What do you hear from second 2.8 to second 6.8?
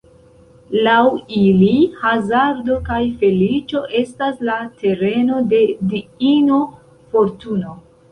kaj feliĉo estas la tereno de diino